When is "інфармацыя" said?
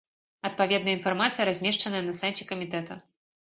0.97-1.47